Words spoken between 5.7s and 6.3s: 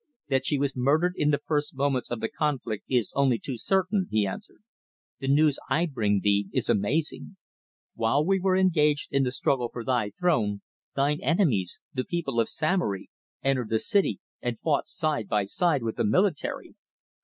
bring